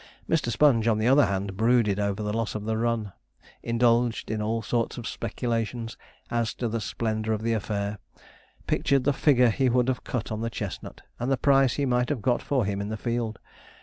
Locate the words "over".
1.99-2.23